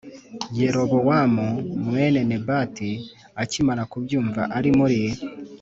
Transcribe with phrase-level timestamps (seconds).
[0.57, 2.91] Yerobowamu e mwene nebati
[3.41, 5.01] akimara kubyumva ari muri